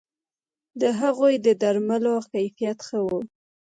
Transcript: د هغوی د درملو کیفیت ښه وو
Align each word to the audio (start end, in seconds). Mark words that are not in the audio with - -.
د 0.81 0.83
هغوی 0.99 1.33
د 1.45 1.47
درملو 1.61 2.15
کیفیت 2.31 2.77
ښه 2.87 2.99
وو 3.07 3.19